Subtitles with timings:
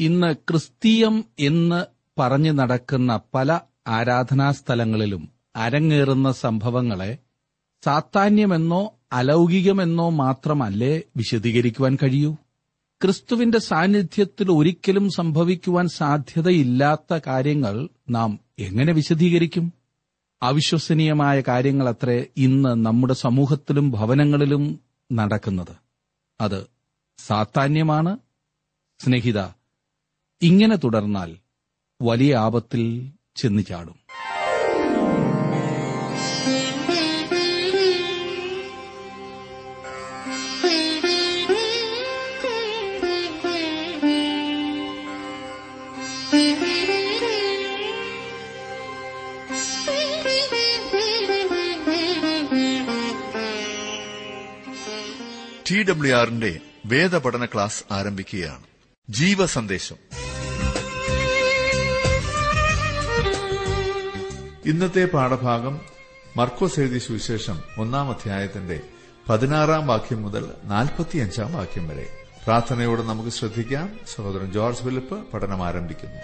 [0.00, 1.84] ഇന്ന് ക്രിസ്തീയം എന്ന്
[2.20, 7.18] പറഞ്ഞു നടക്കുന്ന പല ആരാധനാസ്ഥലങ്ങളിലും അരങ്ങേറുന്ന സംഭവങ്ങളെ
[7.84, 12.36] സാത്താന്യമെന്നോ അലൗകികമെന്നോ മാത്രമല്ലേ വിശദീകരിക്കുവാൻ കഴിയൂ?
[13.02, 19.72] ക്രിസ്തുവിന്റെ സാന്നിധ്യത്തിൽ ഒരിക്കലും സംഭവിക്കുവാൻ സാധ്യതയില്ലാത്ത കാര്യങ്ങൾ നാം എങ്ങനെ വിശദീകരിക്കും?
[20.42, 24.80] അവിശ്വസനീയമായ കാര്യങ്ങളത്രേ ഇന്ന് നമ്മുടെ സമൂഹത്തിലും ഭവനങ്ങളിലും
[25.12, 25.76] നടക്കുന്നത്.
[26.40, 26.66] അത്
[27.18, 28.18] സാത്താന്യമാണ്.
[28.98, 29.55] സ്നേഹിത
[30.46, 31.36] ഇങ്ങനെ തുടർന്നാൽ
[32.02, 33.94] വലിയ ആപത്തിൽ ചെന്നു ചാടും.
[55.70, 58.62] ടി ഡബ്ല്യു ആറിന്റെ വേദപഠന ക്ലാസ് ആരംഭിക്കുകയാണ്.
[59.10, 59.96] ജീവസന്ദേശം.
[64.66, 65.80] ഇന്നത്തെ പാഠഭാഗം
[66.36, 68.80] മർക്കോസ് എഴുതി സുവിശേഷം ഒന്നാം അധ്യായത്തിന്റെ
[69.28, 72.06] പതിനാറാം വാക്യം മുതൽ നാൽപ്പത്തിയഞ്ചാം വാക്യം വരെ.
[72.46, 73.98] പ്രാർത്ഥനയോടെ നമുക്ക് ശ്രദ്ധിക്കാം.
[74.14, 76.16] സഹോദരൻ ജോർജ് ഫിലിപ്പ് പഠനം ആരംഭിക്കുന്നു.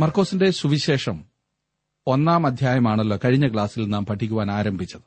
[0.00, 1.24] മർക്കോസിന്റെ സുവിശേഷം
[2.06, 5.02] ഒന്നാം അധ്യായമാണല്ലോ കഴിഞ്ഞ ക്ലാസ്സിൽ നാം പഠിക്കുവാൻ ആരംഭിച്ചത്.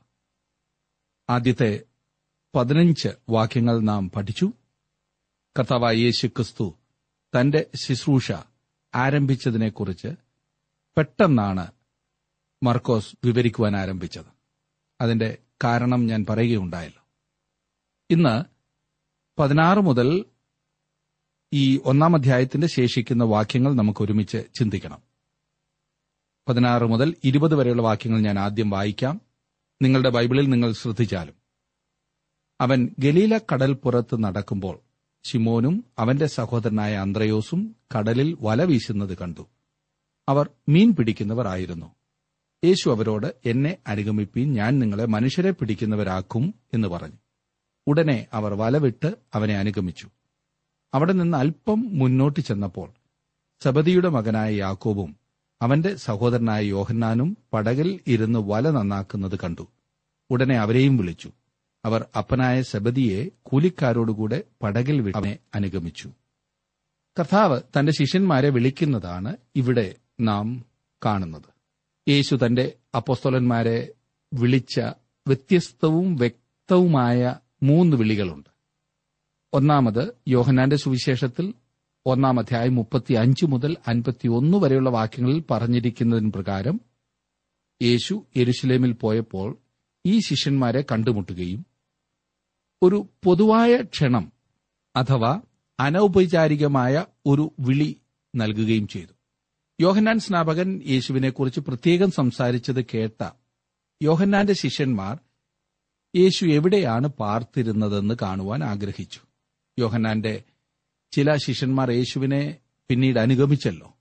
[1.30, 1.80] ആദ്യത്തെ
[2.54, 4.52] പതിനഞ്ച് വാക്യങ്ങൾ നാം പഠിച്ചു.
[5.58, 6.78] കർത്താവായ യേശു ക്രിസ്തു
[7.40, 8.32] തന്റെ ശുശ്രൂഷ
[8.94, 10.08] ആരംഭിച്ചതിനെക്കുറിച്ച്
[10.96, 11.66] പെട്ടെന്നാണ്
[12.62, 14.24] മർക്കോസ് വിവരിക്കുവാൻ ആരംഭിച്ചത്.
[15.00, 17.06] അതിന്റെ കാരണം ഞാൻ പറയുകയുണ്ടായല്ലോ.
[18.10, 18.44] ഇന്ന്
[19.40, 20.24] പതിനാറ് മുതൽ
[21.52, 25.02] ഈ ഒന്നാം അധ്യായത്തിന്റെ ശേഷിക്കുന്ന വാക്യങ്ങൾ നമുക്ക് ഒരുമിച്ച് ചിന്തിക്കണം.
[26.48, 29.20] പതിനാറ് മുതൽ ഇരുപത് വരെയുള്ള വാക്യങ്ങൾ ഞാൻ ആദ്യം വായിക്കാം.
[29.82, 31.34] നിങ്ങളുടെ ബൈബിളിൽ നിങ്ങൾ ശ്രദ്ധിച്ചാലും.
[32.60, 34.83] അവൻ ഗലീല കടൽ പുറത്ത് നടക്കുമ്പോൾ
[35.24, 39.48] ശിമോനും അവന്റെ സഹോദരനായ അന്ത്രയോസും കടലിൽ വല വീശുന്നത് കണ്ടു.
[40.28, 41.94] അവർ മീൻ പിടിക്കുന്നവർ ആയിരുന്നു.
[42.64, 47.16] യേശു അവരോട് എന്നെ അനുഗമിപ്പീൻ ഞാൻ നിങ്ങളെ മനുഷ്യരെ പിടിക്കുന്നവരാക്കും എന്ന് പറഞ്ഞു.
[47.86, 50.08] ഉടനെ അവർ വലവിട്ട് അവനെ അനുഗമിച്ചു.
[50.94, 52.92] അവിടെ നിന്ന് അല്പം മുന്നോട്ട് ചെന്നപ്പോൾ
[53.60, 55.16] സബദിയുടെ മകനായ യാക്കോബും
[55.62, 59.68] അവന്റെ സഹോദരനായ യോഹന്നാനും പടകിൽ ഇരുന്ന് വല നന്നാക്കുന്നത് കണ്ടു.
[60.30, 61.32] ഉടനെ അവരെയും വിളിച്ചു.
[61.84, 66.08] അവർ അപ്പനായ സബദിയെ കൂലിക്കാരോടുകൂടെ പടകിൽ അവനെ അനുഗമിച്ചു.
[67.18, 70.64] കർത്താവ് തന്റെ ശിഷ്യന്മാരെ വിളിക്കുന്നതാണ് ഇവിടെ നാം
[71.04, 71.50] കാണുന്നത്.
[72.08, 73.88] യേശു തന്റെ അപ്പോസ്തോലന്മാരെ
[74.34, 74.80] വിളിച്ച
[75.28, 78.48] വ്യത്യസ്തവും വ്യക്തവുമായ മൂന്ന് വിളികളുണ്ട്.
[79.52, 81.54] ഒന്നാമത് യോഹനാന്റെ സുവിശേഷത്തിൽ
[82.06, 86.80] ഒന്നാം അധ്യായം മുപ്പത്തി അഞ്ച് മുതൽ അൻപത്തിയൊന്ന് വരെയുള്ള വാക്യങ്ങളിൽ പറഞ്ഞിരിക്കുന്നതിന് പ്രകാരം
[87.82, 89.58] യേശു എരുശലേമിൽ പോയപ്പോൾ
[90.06, 91.73] ഈ ശിഷ്യന്മാരെ കണ്ടുമുട്ടുകയും
[92.82, 94.32] ഒരു പൊതുവായ ക്ഷണം
[94.96, 95.40] അഥവാ
[95.80, 98.00] അനൗപചാരികമായ ഒരു വിളി
[98.36, 99.12] നൽകുകയും ചെയ്തു.
[99.80, 103.30] യോഹന്നാൻ സ്നാപകൻ യേശുവിനെക്കുറിച്ച് പ്രത്യേകം സംസാരിച്ചത് കേട്ട
[104.02, 105.18] യോഹന്നാന്റെ ശിഷ്യന്മാർ
[106.16, 109.20] യേശു എവിടെയാണ് പാർത്തിരുന്നതെന്ന് കാണുവാൻ ആഗ്രഹിച്ചു.
[109.78, 110.42] യോഹന്നാന്റെ
[111.12, 112.56] ചില ശിഷ്യന്മാർ യേശുവിനെ
[112.88, 113.94] പിന്നീട് അനുഗമിച്ചല്ലോ.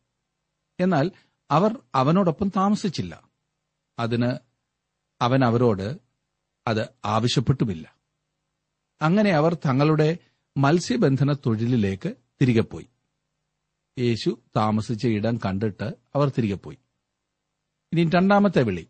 [0.80, 1.12] എന്നാൽ
[1.52, 3.24] അവർ അവനോടൊപ്പം താമസിച്ചില്ല.
[4.00, 4.32] അതിന്
[5.22, 5.98] അവൻ അവരോട്
[6.68, 8.03] അത് ആവശ്യപ്പെട്ടുമില്ല.
[9.02, 10.18] അങ്ങനെ അവർ തങ്ങളുടെ
[10.58, 12.88] മത്സ്യബന്ധന തൊഴിലിലേക്ക് തിരികെ പോയി
[14.00, 16.78] യേശു താമസിച്ച ഇടം കണ്ടിട്ട് അവർ തിരികെ പോയി
[17.94, 18.88] ഇനി രണ്ടാമത്തെ വിളി.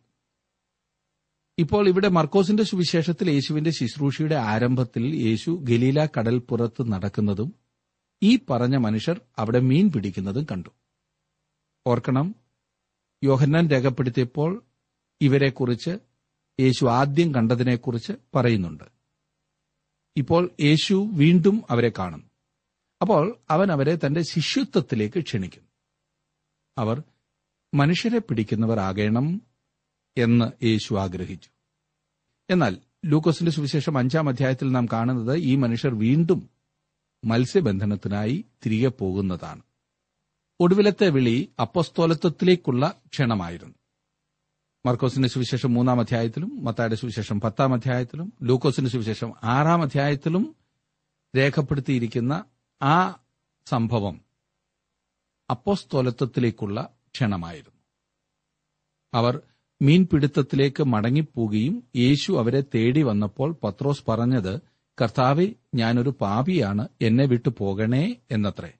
[1.58, 7.56] ഇപ്പോൾ ഇവിടെ മർക്കോസിന്റെ സുവിശേഷത്തിൽ യേശുവിന്റെ ശുശ്രൂഷയുടെ ആരംഭത്തിൽ യേശു ഗലീല കടൽപ്പുറത്ത് നടക്കുന്നതും
[8.24, 10.70] ഈ പറഞ്ഞ മനുഷ്യർ അവിടെ മീൻ പിടിക്കുന്നതും കണ്ടു.
[11.88, 12.36] ഓർക്കണം
[13.24, 14.64] യോഹന്നാൻ രേഖപ്പെടുത്തിയപ്പോൾ
[15.22, 15.98] ഇവരെക്കുറിച്ച്
[16.60, 18.93] യേശു ആദ്യം കണ്ടതിനെക്കുറിച്ച് പറയുന്നുണ്ട്.
[20.16, 22.26] ഇപ്പോൾ യേശു വീണ്ടും അവരെ കാണുന്നു
[23.02, 25.70] അപ്പോൾ അവൻ അവരെ തന്റെ ശിഷ്യത്വത്തിലേക്ക് ക്ഷണിക്കുന്നു
[26.78, 27.04] അവർ
[27.74, 29.42] മനുഷ്യരെ പിടിക്കുന്നവർ ആകേണം
[30.18, 31.50] എന്ന് യേശു ആഗ്രഹിച്ചു.
[32.50, 36.50] എന്നാൽ ലൂക്കോസിന്റെ സുവിശേഷം അഞ്ചാം അധ്യായത്തിൽ നാം കാണുന്നത് ഈ മനുഷ്യർ വീണ്ടും
[37.26, 39.62] മത്സ്യബന്ധനത്തിനായി തിരികെ പോകുന്നതാണ്.
[40.60, 43.76] ഒടുവിലത്തെ വിളി അപ്പസ്തോലത്വത്തിലേക്കുള്ള ക്ഷണമായിരുന്നു.
[44.86, 50.56] മർക്കോസിന്റെ സുവിശേഷം മൂന്നാം അധ്യായത്തിലും മത്തായുടെ സുവിശേഷം പത്താം അധ്യായത്തിലും ലൂക്കോസിന്റെ സുവിശേഷം ആറാം അധ്യായത്തിലും
[51.38, 52.46] രേഖപ്പെടുത്തിയിരിക്കുന്ന
[52.82, 53.24] ആ
[53.66, 54.22] സംഭവം
[55.50, 57.82] അപ്പോസ്തോലത്വത്തിലേക്കുള്ള ക്ഷണമായിരുന്നു.
[59.14, 59.42] അവർ
[59.82, 64.62] മീൻപിടുത്തത്തിലേക്ക് മടങ്ങിപ്പോവുകയും യേശു അവരെ തേടി വന്നപ്പോൾ പത്രോസ് പറഞ്ഞത്
[65.02, 68.74] കർത്താവെ ഞാനൊരു പാപിയാണ് എന്നെ വിട്ടു പോകണേ എന്നത്രേ.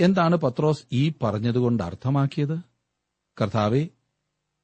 [0.00, 2.60] എന്താണ് പത്രോസ് ഈ പറഞ്ഞതുകൊണ്ട് അർത്ഥമാക്കിയത്?
[3.40, 3.88] കർത്താവെ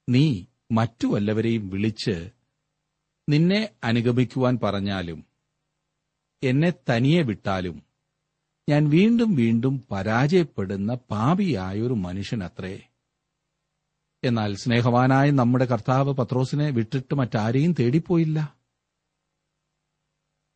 [0.09, 2.31] നീ മറ്റു വല്ലവരെയും വിളിച്ച്
[3.29, 5.27] നിന്നെ അനുഗമിക്കുവാൻ പറഞ്ഞാലും
[6.43, 7.83] എന്നെ തനിയെ വിട്ടാലും
[8.69, 12.89] ഞാൻ വീണ്ടും വീണ്ടും പരാജയപ്പെടുന്ന പാപിയായൊരു മനുഷ്യനത്രേ.
[14.25, 18.57] എന്നാൽ സ്നേഹവാനായ നമ്മുടെ കർത്താവ് പത്രോസിനെ വിട്ടിട്ട് മറ്റാരെയും തേടിപ്പോയില്ല.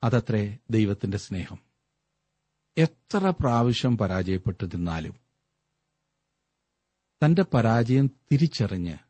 [0.05, 1.59] അതത്രേ ദൈവത്തിന്റെ സ്നേഹം.
[2.77, 5.15] എത്ര പ്രാവശ്യം പരാജയപ്പെട്ടിരുന്നാലും
[7.25, 9.10] തന്റെ പരാജയം തിരിച്ചറിഞ്ഞ്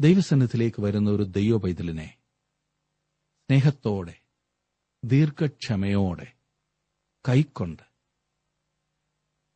[0.00, 2.18] ദൈവസന്നിധിയിലേക്ക് വരുന്ന ഒരു ദൈവ പൈതലിനെ
[3.40, 4.20] സ്നേഹത്തോടെ
[5.04, 6.32] ദീർഘക്ഷമയോടെ
[7.28, 7.82] കൈക്കൊണ്ട്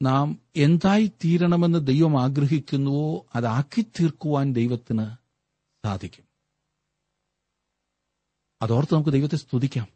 [0.03, 5.07] നാം എന്തായി തീരണമെന്ന് ദൈവം ആഗ്രഹിക്കുന്നുവോ അതാക്കി തീർക്കുവാൻ ദൈവത്തിന്
[5.87, 6.25] സാധിക്കും.
[8.63, 9.89] അതോർത്ത് നമുക്ക് ദൈവത്തെ സ്തുതിക്കാം.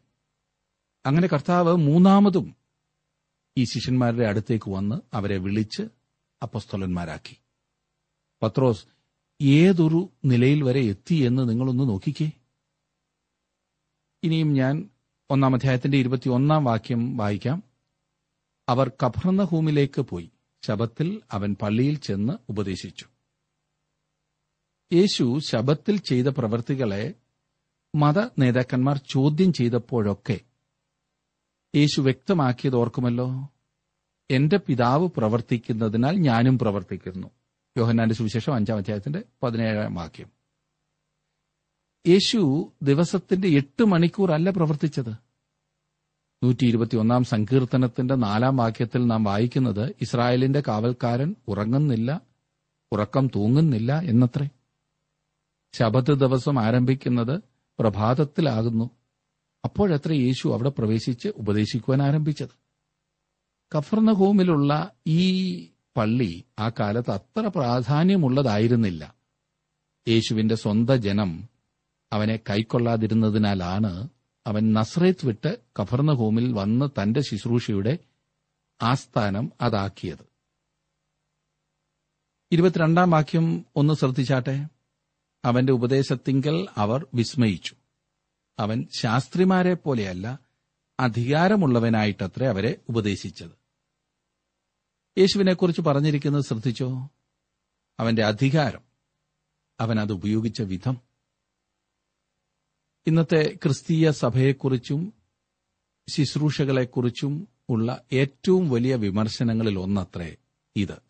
[1.05, 2.55] അങ്ങനെ കർത്താവ് മൂന്നാമതും
[3.57, 5.81] ഈ ശിഷ്യന്മാരുടെ അടുത്തേക്ക് വന്ന് അവരെ വിളിച്ച്
[6.41, 7.37] അപ്പസ്തോലന്മാരാക്കി.
[8.43, 8.92] പത്രോസ്
[9.41, 12.31] ഏതൊരു നിലയിൽ വരെ എത്തി എന്ന് നിങ്ങളൊന്ന് നോക്കിക്കേ.
[14.23, 14.89] ഇനിയും ഞാൻ
[15.29, 17.63] ഒന്നാം അധ്യായത്തിന്റെ ഇരുപത്തിയൊന്നാം വാക്യം വായിക്കാം.
[18.69, 20.31] അവർ കഫർണഹൂമിലേക്ക് പോയി.
[20.65, 23.05] ശബത്തിൽ അവൻ പള്ളിയിൽ ചെന്ന് ഉപദേശിച്ചു.
[24.93, 27.13] യേശു ശബത്തിൽ ചെയ്ത പ്രവൃത്തികളെ
[27.95, 30.39] മത നേതാക്കന്മാർ ചോദ്യം ചെയ്തപ്പോഴൊക്കെ
[31.75, 33.49] യേശു വ്യക്തമാക്കിയത് ഓർക്കുമല്ലോ?
[34.31, 37.27] എന്റെ പിതാവ് പ്രവർത്തിക്കുന്നതിനാൽ ഞാനും പ്രവർത്തിക്കുന്നു.
[37.77, 40.27] യോഹന്നാന്റെ സുവിശേഷം അഞ്ചാം അധ്യായത്തിന്റെ പതിനേഴാം വാക്യം.
[42.07, 45.09] യേശു ദിവസത്തിന്റെ എട്ട് മണിക്കൂർ അല്ല പ്രവർത്തിച്ചത്.
[46.43, 52.21] നൂറ്റി ഇരുപത്തിയൊന്നാം സങ്കീർത്തനത്തിന്റെ നാലാം വാക്യത്തിൽ നാം വായിക്കുന്നത് ഇസ്രായേലിന്റെ കാവൽക്കാരൻ ഉറങ്ങുന്നില്ല
[52.91, 54.49] ഉറക്കം തൂങ്ങുന്നില്ല എന്നത്രേ.
[55.73, 57.41] ശബത്ത് ദിവസം ആരംഭിക്കുന്നത്
[57.79, 58.89] പ്രഭാതത്തിലാകുന്നു.
[59.63, 62.63] അപ്പോഴത്ര യേശു അവിടെ പ്രവേശിച്ച് ഉപദേശിക്കുവാൻ ആരംഭിച്ചത്.
[63.77, 69.15] കഫർണഹോമിലുള്ള ഈ പള്ളി ആ കാലത്ത് അത്ര പ്രാധാന്യമുള്ളതായിരുന്നില്ല.
[70.07, 71.49] യേശുവിന്റെ സ്വന്ത ജനം
[72.13, 74.09] അവനെ കൈക്കൊള്ളാതിരുന്നതിനാലാണ്
[74.47, 77.97] അവൻ നസ്രേത്ത് വിട്ട് കഫർണഹോമിൽ വന്ന് തന്റെ ശുശ്രൂഷയുടെ
[78.81, 80.33] ആസ്ഥാനം അതാക്കിയത്.
[82.51, 84.67] ഇരുപത്തിരണ്ടാം വാക്യം ഒന്ന് ശ്രദ്ധിച്ചാട്ടെ?
[85.45, 87.75] അവന്റെ ഉപദേശത്തിങ്കൽ അവർ വിസ്മയിച്ചു.
[88.59, 90.39] അവൻ ശാസ്ത്രിമാരെ പോലെയല്ല
[90.99, 93.62] അധികാരമുള്ളവനായിട്ടത്രേ അവരെ ഉപദേശിച്ചത്.
[95.17, 97.09] യേശുവിനെക്കുറിച്ച് പറഞ്ഞിരിക്കുന്നത് ശ്രദ്ധിച്ചോ?
[97.99, 98.81] അവന്റെ അധികാരം
[99.79, 100.97] അവൻ അത് ഉപയോഗിച്ച വിധം.
[103.07, 105.13] ഇന്നത്തെ ക്രിസ്തീയ സഭയെക്കുറിച്ചും
[106.09, 110.35] ശുശ്രൂഷകളെക്കുറിച്ചും ഉള്ള ഏറ്റവും വലിയ വിമർശനങ്ങളിൽ ഒന്നത്രേ
[110.75, 111.01] ഇത്.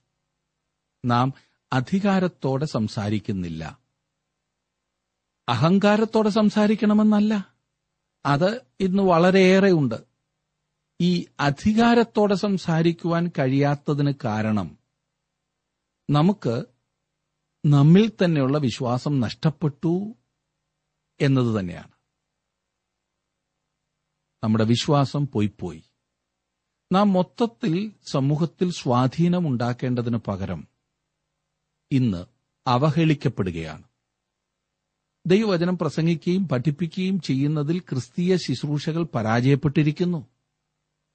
[1.06, 1.34] നാം
[1.74, 3.80] അധികാരത്തോടെ സംസാരിക്കുന്നില്ല.
[5.50, 7.56] അഹങ്കാരത്തോടെ സംസാരിക്കണമെന്നല്ല.
[8.26, 10.13] അത് ഇന്ന് വളരെയേറെ ഉണ്ട്
[11.02, 14.78] ഈ അധികാരത്തോടെ സംസാരിക്കുവാൻ കഴിയാത്തതിന് കാരണം
[16.10, 16.66] നമുക്ക്
[17.66, 20.16] നമ്മിൽ തന്നെയുള്ള വിശ്വാസം നഷ്ടപ്പെട്ടു
[21.22, 21.92] എന്നത് തന്നെയാണ്.
[24.44, 25.84] നമ്മുടെ വിശ്വാസം പോയിപ്പോയി
[26.92, 30.68] നാം മൊത്തത്തിൽ സമൂഹത്തിൽ സ്വാധീനം ഉണ്ടാക്കേണ്ടതിന് പകരം
[31.92, 32.26] ഇന്ന്
[32.68, 33.84] അവഹേളിക്കപ്പെടുകയാണ്.
[35.28, 40.33] ദൈവവചനം പ്രസംഗിക്കുകയും പഠിപ്പിക്കുകയും ചെയ്യുന്നതിൽ ക്രിസ്തീയ ശുശ്രൂഷകൾ പരാജയപ്പെട്ടിരിക്കുന്നു.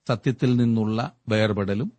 [0.09, 1.93] സത്യത്തിൽ നിന്നുള്ള വേർപെടലും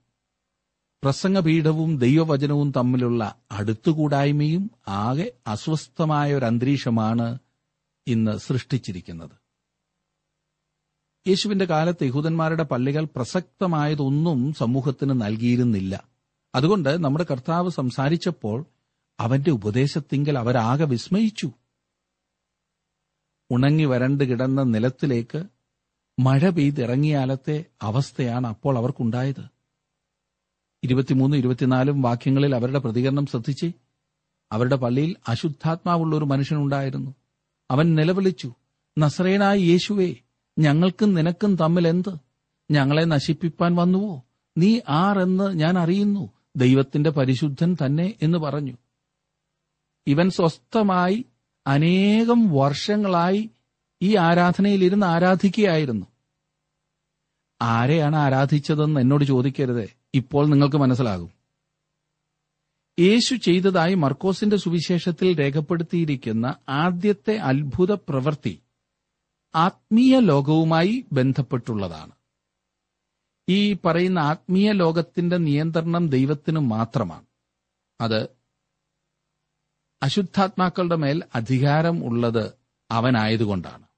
[1.03, 7.39] പ്രസംഗപീഠവും ദൈവവചനവും തമ്മിലുള്ള അടുത്തുകൂടായ്മയും ആകെ അസ്വസ്ഥമായ ഒരു അന്തരീക്ഷമാണ്
[8.07, 9.31] ഇന്ന് സൃഷ്ടിച്ചിരിക്കുന്നത്.
[11.28, 16.04] യേശുവിന്റെ കാലത്ത് യഹൂദന്മാരുടെ പള്ളികൾ പ്രസക്തമായതൊന്നും സമൂഹത്തിന് നൽകിയിരുന്നില്ല.
[16.56, 18.66] അതുകൊണ്ട് നമ്മുടെ കർത്താവ് സംസാരിച്ചപ്പോൾ
[19.19, 21.51] അവന്റെ ഉപദേശത്തിങ്കൽ അവരാകെ വിസ്മയിച്ചു.
[23.51, 25.44] ഉണങ്ങി വരണ്ട് കിടന്ന നിലത്തിലേക്ക്
[26.19, 29.47] മഴ പെയ്തിറങ്ങിയാലത്തെ അവസ്ഥയാണ് അപ്പോൾ അവർക്കുണ്ടായത്.
[30.83, 33.71] ഇരുപത്തിമൂന്ന് ഇരുപത്തിനാലും വാക്യങ്ങളിൽ അവരുടെ പ്രതികരണം ശ്രദ്ധിച്ച്
[34.52, 37.16] അവരുടെ പള്ളിയിൽ അശുദ്ധാത്മാവുള്ള ഒരു മനുഷ്യനുണ്ടായിരുന്നു.
[37.71, 38.54] അവൻ നിലവിളിച്ചു
[38.97, 40.16] നസ്രേനായ യേശുവേ
[40.59, 42.18] ഞങ്ങൾക്കും നിനക്കും തമ്മിൽ എന്ത്?
[42.71, 44.23] ഞങ്ങളെ നശിപ്പിപ്പാൻ വന്നുവോ?
[44.57, 48.73] നീ ആർ എന്ന് ഞാൻ അറിയുന്നു ദൈവത്തിന്റെ പരിശുദ്ധൻ തന്നെ എന്ന് പറഞ്ഞു.
[50.07, 51.26] ഇവൻ സ്വസ്ഥമായി
[51.68, 53.49] അനേകം വർഷങ്ങളായി
[54.01, 56.06] ഈ ആരാധനയിൽ ഇരുന്ന് ആരാധിക്കുകയായിരുന്നു.
[57.61, 59.89] ആരെയാണ് ആരാധിച്ചതെന്ന് എന്നോട് ചോദിക്കരുത്.
[60.13, 61.31] ഇപ്പോൾ നിങ്ങൾക്ക് മനസ്സിലാകും.
[62.99, 68.61] യേശു ചെയ്തതായി മർക്കോസിന്റെ സുവിശേഷത്തിൽ രേഖപ്പെടുത്തിയിരിക്കുന്ന ആദ്യത്തെ അത്ഭുത പ്രവൃത്തി
[69.56, 72.11] ആത്മീയ ലോകവുമായി ബന്ധപ്പെട്ടുള്ളതാണ്.
[73.49, 77.25] ഈ പറയുന്ന ആത്മീയ ലോകത്തിന്റെ നിയന്ത്രണം ദൈവത്തിന് മാത്രമാണ്.
[78.01, 78.27] അത്
[80.03, 82.53] അശുദ്ധാത്മാക്കളുടെ മേൽ അധികാരം ഉള്ളത്
[82.91, 83.88] അവനായതുകൊണ്ടാണ്.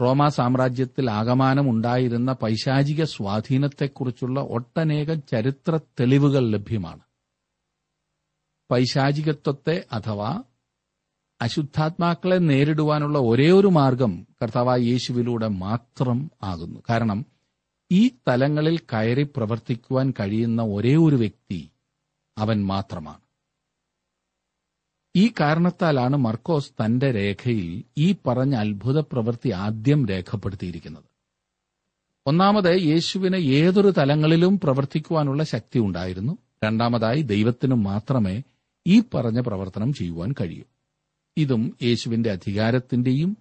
[0.00, 7.04] റോമാ സാമ്രാജ്യത്തിൽ ആകമാനം ഉണ്ടായിരുന്ന പൈശാചിക സ്വാധീനത്തെക്കുറിച്ചുള്ള ഒട്ടനേകം ചരിത്ര തെളിവുകൾ ലഭ്യമാണ്.
[8.70, 10.42] പൈശാചികത്വത്തെ അഥവാ
[11.40, 16.80] അശുദ്ധാത്മാക്കളെ നേരിടുവാനുള്ള ഒരേ ഒരു മാർഗം കർത്താവായ യേശുവിലൂടെ മാത്രം ആകുന്നു.
[16.90, 17.26] കാരണം
[17.92, 21.70] ഈ തലങ്ങളിൽ കയറി പ്രവർത്തിക്കുവാൻ കഴിയുന്ന ഒരേ ഒരു വ്യക്തി
[22.38, 23.21] അവൻ മാത്രമാണ്.
[25.16, 31.04] ഈ കാരണത്താലാണ് മർക്കോസ് തന്റെ രേഖയിൽ ഈ പറഞ്ഞ അത്ഭുത പ്രവൃത്തി ആദ്യം രേഖപ്പെടുത്തിയിരിക്കുന്നത്.
[32.26, 36.38] ഒന്നാമത് യേശുവിന് ഏതൊരു തലങ്ങളിലും പ്രവർത്തിക്കുവാനുള്ള ശക്തി ഉണ്ടായിരുന്നു.
[36.64, 38.42] രണ്ടാമതായി ദൈവത്തിനു മാത്രമേ
[38.86, 40.64] ഈ പറഞ്ഞ പ്രവർത്തനം ചെയ്യുവാൻ കഴിയൂ.
[41.36, 43.36] ഇതും യേശുവിന്റെ അധികാരത്തിന്റെയും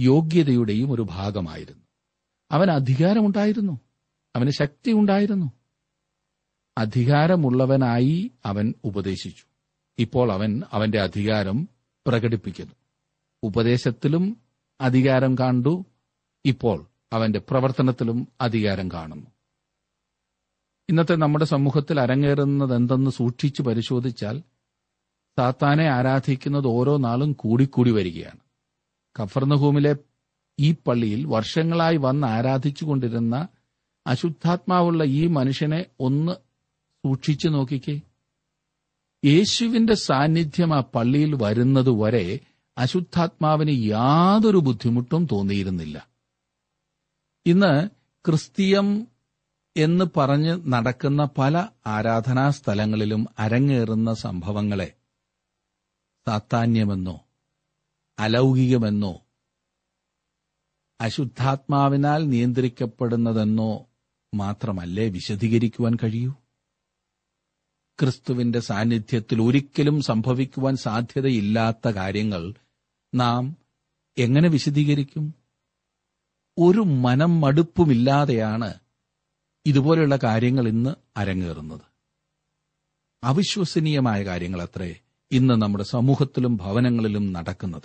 [0.00, 1.84] യോഗ്യതയുടെയും ഒരു ഭാഗമായിരുന്നു.
[2.50, 3.80] അവൻ അധികാരമുണ്ടായിരുന്നു.
[4.36, 5.52] അവന് ശക്തി ഉണ്ടായിരുന്നു.
[6.78, 9.49] അധികാരമുള്ളവനായി അവൻ ഉപദേശിച്ചു.
[10.00, 11.68] ഇപ്പോൾ അവൻ അവന്റെ അധികാരം
[12.06, 12.74] പ്രകടിപ്പിക്കുന്നു.
[13.42, 14.36] ഉപദേശത്തിലും
[14.80, 15.84] അധികാരം കണ്ടു.
[16.44, 19.26] ഇപ്പോൾ അവന്റെ പ്രവർത്തനത്തിലും അധികാരം കാണുന്നു.
[20.88, 24.42] ഇന്നത്തെ നമ്മുടെ സമൂഹത്തിൽ അരങ്ങേറുന്നത് എന്തെന്ന് സൂക്ഷിച്ചു പരിശോധിച്ചാൽ
[25.38, 28.40] സാത്താനെ ആരാധിക്കുന്നത് ഓരോ നാളും കൂടിക്കൂടി വരികയാണ്.
[29.22, 29.96] കഫർനഹൂമിലെ
[30.58, 33.48] ഈ പള്ളിയിൽ വർഷങ്ങളായി വന്ന് ആരാധിച്ചുകൊണ്ടിരുന്ന
[34.06, 36.32] അശുദ്ധാത്മാവുള്ള ഈ മനുഷ്യനെ ഒന്ന്
[37.06, 38.00] സൂക്ഷിച്ചു നോക്കിക്കേ.
[39.24, 42.40] യേശുവിന്റെ സാന്നിധ്യം ആ പള്ളിയിൽ വരുന്നതുവരെ
[42.78, 46.08] അശുദ്ധാത്മാവിന് യാതൊരു ബുദ്ധിമുട്ടും തോന്നിയിരുന്നില്ല.
[47.46, 47.88] ഇന്ന്
[48.24, 49.06] ക്രിസ്തീയം
[49.76, 54.92] എന്ന് പറഞ്ഞ് നടക്കുന്ന പല ആരാധനാ സ്ഥലങ്ങളിലും അരങ്ങേറുന്ന സംഭവങ്ങളെ
[56.26, 57.20] സാത്താന്യമെന്നോ
[58.18, 59.26] അലൗകികമെന്നോ
[61.00, 63.86] അശുദ്ധാത്മാവിനാൽ നിയന്ത്രിക്കപ്പെടുന്നതെന്നോ
[64.34, 66.32] മാത്രമല്ലേ വിശദീകരിക്കുവാൻ കഴിയൂ?
[68.00, 72.54] ക്രിസ്തുവിന്റെ സാന്നിധ്യത്തിൽ ഒരിക്കലും സംഭവിക്കുവാൻ സാധ്യതയില്ലാത്ത കാര്യങ്ങൾ
[73.14, 73.56] നാം
[74.18, 75.34] എങ്ങനെ വിശദീകരിക്കും?
[76.58, 78.74] ഒരു മനം മടുപ്പുമില്ലാതെയാണ്
[79.66, 81.80] ഇതുപോലെയുള്ള കാര്യങ്ങൾ ഇന്ന് അരങ്ങേറുന്നത്.
[83.24, 85.00] അവിശ്വസനീയമായ കാര്യങ്ങൾ അത്രേ
[85.32, 87.82] ഇന്ന് നമ്മുടെ സമൂഹത്തിലും ഭവനങ്ങളിലും നടക്കുന്നത്.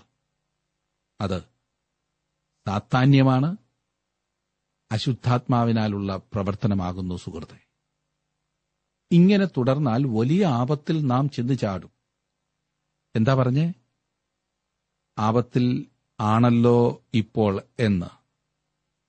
[1.22, 1.42] അത്
[2.68, 3.58] സാത്താന്യമാണ്
[4.92, 7.65] അശുദ്ധാത്മാവിനാലുള്ള പ്രവർത്തനമാകുന്നു സുഹൃത്തെ.
[9.12, 11.90] ഇങ്ങനെ തുടർന്നാൽ വലിയ ആപത്തിൽ നാം ചെന്ന് ചാടും.
[13.16, 13.74] എന്താ പറഞ്ഞേ?
[15.18, 15.86] ആപത്തിൽ
[16.20, 18.06] ആണല്ലോ ഇപ്പോൾ എന്ന്.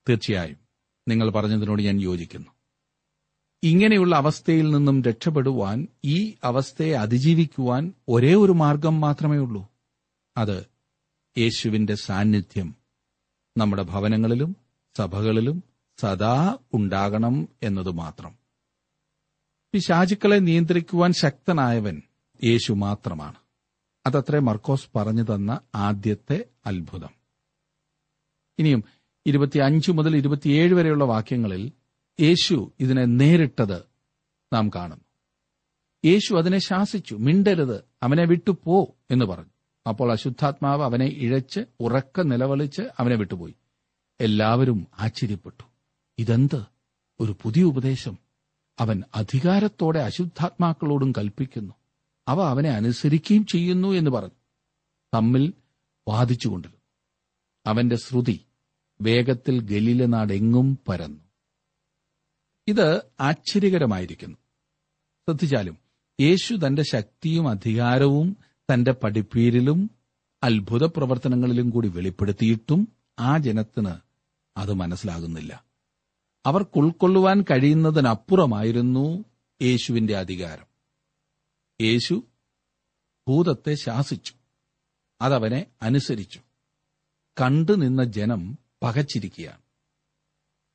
[0.09, 0.57] തീർച്ചയായും
[1.09, 2.51] നിങ്ങൾ പറഞ്ഞതിനോട് ഞാൻ യോജിക്കുന്നു.
[3.63, 9.69] ഇങ്ങനെയുള്ള അവസ്ഥയിൽ നിന്നും രക്ഷപ്പെടുവാൻ ഈ അവസ്ഥയെ അതിജീവിക്കുവാൻ ഒരേ ഒരു മാർഗം മാത്രമേ ഉള്ളൂ.
[10.37, 10.67] അത്
[11.39, 12.75] യേശുവിന്റെ സാന്നിധ്യം
[13.57, 14.57] നമ്മുടെ ഭവനങ്ങളിലും
[14.97, 15.63] സഭകളിലും
[15.99, 18.46] സദാ ഉണ്ടാകണം എന്നതു മാത്രം.
[19.77, 22.03] പിശാചുക്കളെ നിയന്ത്രിക്കുവാൻ ശക്തനായവൻ
[22.45, 23.35] യേശു മാത്രമാണ്.
[24.07, 27.09] അതത്രേ മർക്കോസ് പറഞ്ഞു തന്ന ആദ്യത്തെ അത്ഭുതം.
[28.59, 28.85] ഇനിയും
[29.27, 31.73] ഇരുപത്തിയഞ്ച് മുതൽ ഇരുപത്തിയേഴ് വരെയുള്ള വാക്യങ്ങളിൽ
[32.21, 33.83] യേശു ഇതിനെ നേരിട്ടത്
[34.53, 35.05] നാം കാണുന്നു.
[36.05, 39.51] യേശു അതിനെ ശാസിച്ചു മിണ്ടരുത് അവനെ വിട്ടുപോ എന്ന് പറഞ്ഞു.
[39.89, 43.55] അപ്പോൾ അശുദ്ധാത്മാവ് അവനെ ഇഴച്ച് ഉറക്ക നിലവളിച്ച് അവനെ വിട്ടുപോയി.
[44.21, 45.63] എല്ലാവരും ആശ്ചര്യപ്പെട്ടു.
[46.19, 46.63] ഇതെന്ത്?
[47.21, 48.26] ഒരു പുതിയ ഉപദേശം.
[48.79, 51.75] അവൻ അധികാരത്തോടെ അശുദ്ധാത്മാക്കളോടും കൽപ്പിക്കുന്നു.
[52.29, 54.31] അവ അവനെ അനുസരിക്കുകയും ചെയ്യുന്നു എന്ന് പറഞ്ഞു.
[55.15, 55.55] തമ്മിൽ
[56.09, 56.81] വാദിച്ചുകൊണ്ടിരുന്നു
[57.67, 58.41] അവന്റെ ശ്രുതി
[59.01, 61.21] വേഗത്തിൽ ഗലീല നാടെങ്ങും പരന്നു.
[62.69, 64.37] ഇത് ആശ്ചര്യകരമായിരിക്കുന്നു.
[65.27, 65.79] ശ്രദ്ധിച്ചാലും
[66.21, 68.37] യേശു തന്റെ ശക്തിയും അധികാരവും
[68.75, 69.91] തന്റെ പഠിപ്പീരിലും
[70.43, 73.93] അത്ഭുത പ്രവർത്തനങ്ങളിലും കൂടി വെളിപ്പെടുത്തിയിട്ടും ആ ജനത്തിന്
[74.57, 75.66] അത് മനസ്സിലാകുന്നില്ല.
[76.47, 79.25] അവർക്ക് ഉൾക്കൊള്ളുവാൻ കഴിയുന്നതിനപ്പുറമായിരുന്നു
[79.63, 80.67] യേശുവിന്റെ അധികാരം.
[81.81, 82.27] യേശു
[83.29, 84.33] ഭൂതത്തെ ശാസിച്ചു.
[85.21, 86.41] അതവനെ അനുസരിച്ചു.
[87.41, 89.61] കണ്ടുനിന്ന ജനം പകച്ചിരിക്കുകയാണ്.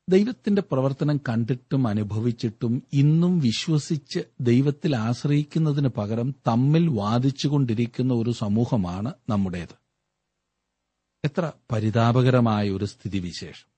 [0.08, 9.74] ദൈവത്തിന്റെ പ്രവർത്തനം കണ്ടിട്ടും അനുഭവിച്ചിട്ടും ഇന്നും വിശ്വസിച്ച് ദൈവത്തിൽ ആശ്രയിക്കുന്നതിന് പകരം തമ്മിൽ വാദിച്ചുകൊണ്ടിരിക്കുന്ന ഒരു സമൂഹമാണ് നമ്മുടേത്.
[11.24, 13.71] എത്ര പരിതാപകരമായ ഒരു സ്ഥിതിവിശേഷം.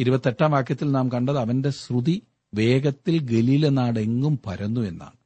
[0.00, 2.22] ഇരുപത്തെട്ടാം വാക്യത്തിൽ നാം കണ്ടത് അവന്റെ ശ്രുതി
[2.54, 5.18] വേഗത്തിൽ ഗലീല നാടെങ്ങും പരന്നു എന്നാണ്.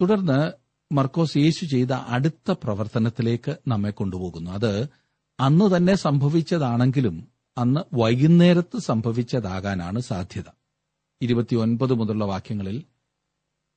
[0.00, 0.52] തുടർന്ന്
[0.94, 4.50] മർക്കോസ് യേശു ചെയ്ത അടുത്ത പ്രവർത്തനത്തിലേക്ക് നമ്മെ കൊണ്ടുപോകുന്നു.
[4.50, 4.72] അത്
[5.40, 7.16] അന്ന് തന്നെ സംഭവിച്ചതാണെങ്കിലും
[7.58, 10.44] അന്ന് വൈകുന്നേരത്ത് സംഭവിച്ചതാകാനാണ് സാധ്യത.
[11.20, 12.84] ഇരുപത്തിയൊൻപത് മുതലുള്ള വാക്യങ്ങളിൽ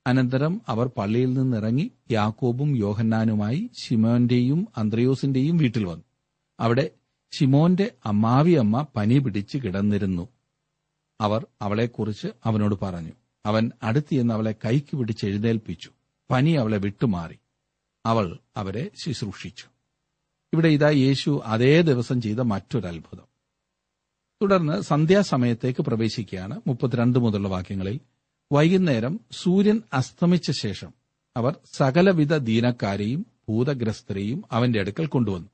[0.07, 6.03] അനന്തരം അവർ പള്ളിയിൽ നിന്നിറങ്ങി യാക്കോബും യോഹന്നാനുമായി ശിമോന്റെയും അന്ത്രയോസിന്റെയും വീട്ടിൽ വന്നു.
[6.59, 6.91] അവിടെ
[7.37, 10.27] ശിമോന്റെ അമ്മാവിയമ്മ പനി പിടിച്ച് കിടന്നിരുന്നു.
[11.21, 13.11] അവർ അവളെക്കുറിച്ച് അവനോട് പറഞ്ഞു.
[13.45, 15.91] അവൻ അടുത്തിയെന്ന് അവളെ കൈക്ക് പിടിച്ച് എഴുന്നേൽപ്പിച്ചു.
[16.31, 17.37] പനി അവളെ വിട്ടുമാറി.
[18.05, 19.65] അവൾ അവരെ ശുശ്രൂഷിച്ചു.
[20.53, 23.23] ഇവിടെ ഇതാ യേശു അതേ ദിവസം ചെയ്ത മറ്റൊരത്ഭുതം
[24.41, 27.99] തുടർന്ന് സന്ധ്യാസമയത്തേക്ക് പ്രവേശിക്കുകയാണ് മുപ്പത്തിരണ്ട് മുതലുള്ള വാക്യങ്ങളിൽ.
[28.51, 30.93] വൈകുന്നേരം സൂര്യൻ അസ്തമിച്ച ശേഷം
[31.37, 35.49] അവർ സകലവിധ ദീനക്കാരെയും ഭൂതഗ്രസ്തരെയും അവന്റെ അടുക്കൽ കൊണ്ടുവന്നു.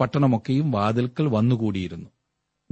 [0.00, 2.10] പട്ടണമൊക്കെയും വാതിൽക്കൽ വന്നുകൂടിയിരുന്നു.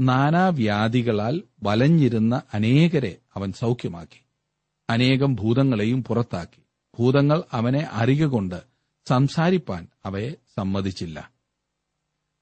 [0.00, 4.24] നാനാവ്യാധികളാൽ വലഞ്ഞിരുന്ന അനേകരെ അവൻ സൗഖ്യമാക്കി.
[4.90, 6.62] അനേകം ഭൂതങ്ങളെയും പുറത്താക്കി.
[6.98, 8.62] ഭൂതങ്ങൾ അവനെ അറിയുകൊണ്ട്
[9.08, 11.32] സംസാരിപ്പാൻ അവയെ സമ്മതിച്ചില്ല.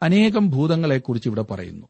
[0.03, 1.87] അനേകം ഭൂതങ്ങളെക്കുറിച്ച് ഇവിടെ പറയുന്നു.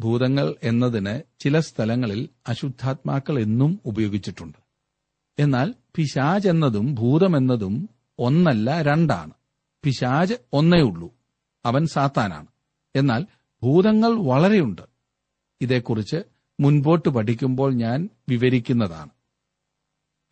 [0.00, 4.58] ഭൂതങ്ങൾ എന്നതിന് ചില സ്ഥലങ്ങളിൽ അശുദ്ധാത്മാക്കൾ എന്നും ഉപയോഗിച്ചിട്ടുണ്ട്.
[5.38, 9.30] എന്നാൽ പിശാജ് എന്നതും ഭൂതമെന്നതും ഒന്നല്ല രണ്ടാണ്.
[9.82, 11.14] പിശാജ് ഒന്നേ ഉള്ളൂ.
[11.66, 12.46] അവൻ സാത്താനാണ്.
[12.96, 13.26] എന്നാൽ
[13.62, 14.82] ഭൂതങ്ങൾ വളരെയുണ്ട്.
[15.60, 16.16] ഇതേക്കുറിച്ച്
[16.60, 19.10] മുൻപോട്ട് പഠിക്കുമ്പോൾ ഞാൻ വിവരിക്കുന്നതാണ്.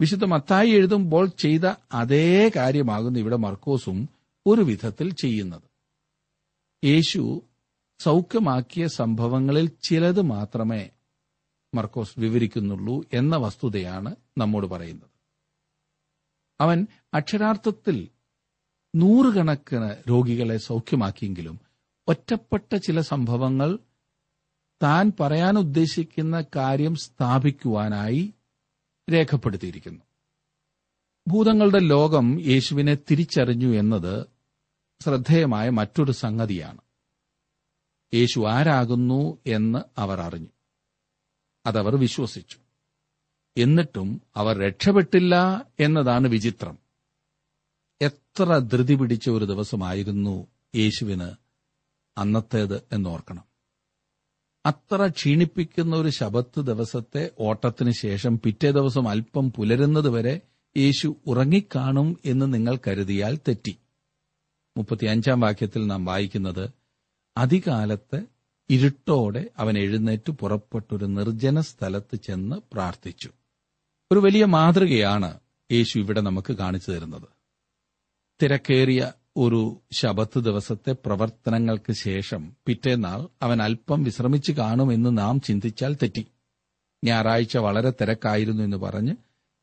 [0.00, 4.08] വിശുദ്ധ മത്തായി എഴുതുമ്പോൾ ചെയ്ത അതേ കാര്യമാകുന്നു ഇവിടെ മർക്കോസും
[4.46, 5.62] ഒരു വിധത്തിൽ ചെയ്യുന്നത്.
[6.86, 7.42] യേശു
[7.98, 10.90] സൗഖ്യമാക്കിയ സംഭവങ്ങളിൽ ചിലത് മാത്രമേ
[11.74, 15.10] മർക്കോസ് വിവരിക്കുന്നുള്ളൂ എന്ന വസ്തുതയാണ് നമ്മോട് പറയുന്നത്.
[16.60, 18.08] അവൻ അക്ഷരാർത്ഥത്തിൽ
[18.94, 21.60] നൂറുകണക്കിന് രോഗികളെ സൗഖ്യമാക്കിയെങ്കിലും
[22.08, 23.78] ഒറ്റപ്പെട്ട ചില സംഭവങ്ങൾ
[24.82, 28.34] താൻ പറയാൻ ഉദ്ദേശിക്കുന്ന കാര്യം സ്ഥാപിക്കുവാനായി
[29.12, 30.04] രേഖപ്പെടുത്തിയിരിക്കുന്നു.
[31.28, 34.26] ഭൂതങ്ങളുടെ ലോകം യേശുവിനെ തിരിച്ചറിഞ്ഞു എന്നത്
[35.04, 36.80] ശ്രദ്ധേയമായ മറ്റൊരു സംഗതിയാണ്.
[38.14, 40.48] യേശു ആരാകുന്നു എന്ന് അവർ അറിഞ്ഞു.
[41.66, 42.58] അതവർ വിശ്വസിച്ചു.
[43.56, 46.83] എന്നിട്ടും അവർ രക്ഷപ്പെട്ടില്ല എന്നതാണ് വിചിത്രം.
[48.40, 51.28] എത്ര ധൃതി പിടിച്ച ഒരു ദിവസമായിരുന്നു യേശുവിന്
[52.18, 53.44] അന്നത്തേത് എന്നോർക്കണം.
[54.66, 60.40] അത്ര ക്ഷീണിപ്പിക്കുന്ന ഒരു ശബത്ത് ദിവസത്തെ ഓട്ടത്തിന് ശേഷം പിറ്റേ ദിവസം അല്പം പുലരുന്നത് വരെ
[60.76, 63.76] യേശു ഉറങ്ങിക്കാണും എന്ന് നിങ്ങൾ കരുതിയാൽ തെറ്റി.
[64.76, 66.70] മുപ്പത്തിയഞ്ചാം വാക്യത്തിൽ നാം വായിക്കുന്നത്
[67.36, 68.22] അധികാലത്ത്
[68.70, 73.30] ഇരുട്ടോടെ അവൻ എഴുന്നേറ്റ് പുറപ്പെട്ടൊരു നിർജന സ്ഥലത്ത് ചെന്ന് പ്രാർത്ഥിച്ചു.
[74.12, 75.40] ഒരു വലിയ മാതൃകയാണ്
[75.72, 77.43] യേശു ഇവിടെ നമുക്ക് കാണിച്ചു തരുന്നത്.
[78.44, 86.26] തിരക്കേറിയ ഒരു ശബത്ത് ദിവസത്തെ പ്രവർത്തനങ്ങൾക്ക് ശേഷം പിറ്റേന്നാൾ അവൻ അല്പം വിശ്രമിച്ചു കാണുമെന്ന് നാം ചിന്തിച്ചാൽ തെറ്റി.
[87.04, 89.16] ഞായറാഴ്ച വളരെ തിരക്കായിരുന്നു എന്ന് പറഞ്ഞ്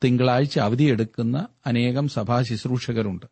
[0.03, 3.25] തിങ്കളാഴ്ച അവധിയെടുക്കുന്ന അനേകം സഭാ ശുശ്രൂഷകരുണ്ട്.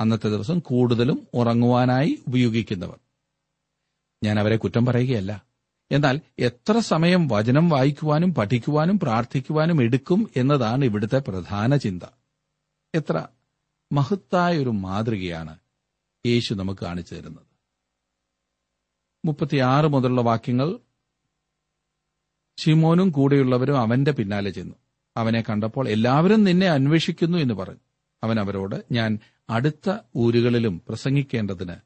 [0.00, 2.98] അന്നത്തെ ദിവസം കൂടുതലും ഉറങ്ങുവാനായി ഉപയോഗിക്കുന്നവർ.
[4.24, 5.44] ഞാൻ അവരെ കുറ്റം പറയുകയല്ല.
[5.92, 12.02] എന്നാൽ എത്ര സമയം വചനം വായിക്കുവാനും പഠിക്കുവാനും പ്രാർത്ഥിക്കുവാനും എടുക്കും എന്നതാണ് ഇവിടുത്തെ പ്രധാന ചിന്ത.
[12.94, 13.26] എത്ര
[13.92, 15.58] മഹത്തായ ഒരു മാതൃകയാണ്
[16.26, 17.46] യേശു നമുക്ക് കാണിച്ചു തരുന്നത്.
[19.24, 20.78] മുപ്പത്തിയാറ് മുതലുള്ള വാക്യങ്ങൾ
[22.58, 24.74] ഷിമോനും കൂടെയുള്ളവരും അവന്റെ പിന്നാലെ ചെന്നു.
[25.16, 27.80] അവനെ കണ്ടപ്പോൾ എല്ലാവരും നിന്നെ അന്വേഷിക്കുന്നു എന്ന് പറഞ്ഞു.
[28.22, 29.18] അവൻ അവരോട് ഞാൻ
[29.50, 31.76] അടുത്ത ഊരുകളിലും പ്രസംഗിക്കേണ്ടതിന്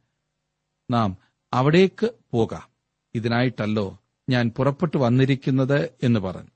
[0.91, 1.17] നാം
[1.53, 2.69] അവിടേക്ക് പോകാം.
[3.15, 3.99] ഇതിനായിട്ടല്ലോ
[4.31, 6.51] ഞാൻ പുറപ്പെട്ടു വന്നിരിക്കുന്നത് എന്ന് പറഞ്ഞു.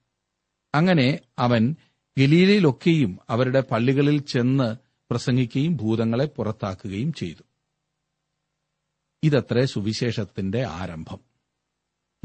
[0.74, 1.76] അങ്ങനെ അവൻ
[2.18, 4.76] ഗലീലയിലൊക്കെയും അവരുടെ പള്ളികളിൽ ചെന്ന്
[5.12, 7.42] പ്രസംഗിക്കുകയും ഭൂതങ്ങളെ പുറത്താക്കുകയും ചെയ്തു.
[9.22, 11.18] ഇതത്രേ സുവിശേഷത്തിന്റെ ആരംഭം.